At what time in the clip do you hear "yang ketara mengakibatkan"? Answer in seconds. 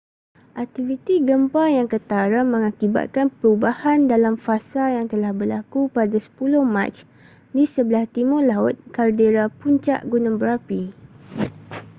1.77-3.27